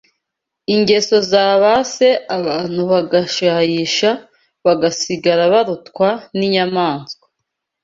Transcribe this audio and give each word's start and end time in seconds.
ingeso 0.73 1.15
zabase 1.31 2.07
abantu 2.37 2.81
bagashayisha 2.91 4.09
bagasigara 4.65 5.43
barutwa 5.53 6.07
n’inyamaswa 6.37 7.25